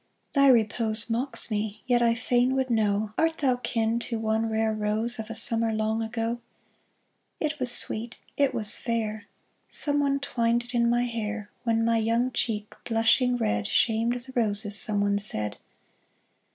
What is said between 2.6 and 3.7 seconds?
know Art thou